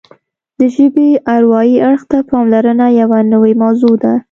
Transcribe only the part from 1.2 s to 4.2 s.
اروايي اړخ ته پاملرنه یوه نوې موضوع ده